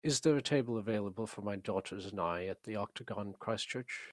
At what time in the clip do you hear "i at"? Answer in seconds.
2.19-2.63